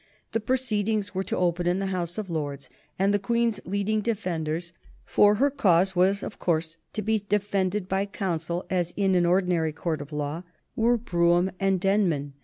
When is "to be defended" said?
6.93-7.87